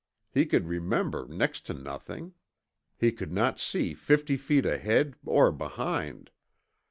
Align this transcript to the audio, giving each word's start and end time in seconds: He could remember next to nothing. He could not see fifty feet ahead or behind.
He 0.31 0.47
could 0.47 0.67
remember 0.67 1.27
next 1.27 1.67
to 1.67 1.75
nothing. 1.75 2.33
He 2.97 3.11
could 3.11 3.31
not 3.31 3.59
see 3.59 3.93
fifty 3.93 4.35
feet 4.35 4.65
ahead 4.65 5.13
or 5.23 5.51
behind. 5.51 6.31